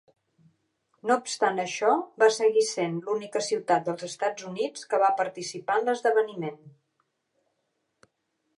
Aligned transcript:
No 1.09 1.17
obstant 1.23 1.61
això, 1.63 1.91
va 2.23 2.29
seguir 2.37 2.63
sent 2.69 2.95
l'única 3.09 3.43
ciutat 3.49 3.85
dels 3.89 4.07
Estats 4.09 4.47
Units 4.53 4.89
que 4.95 5.03
va 5.07 5.13
participar 5.23 5.79
en 5.83 5.89
l'esdeveniment. 5.91 6.61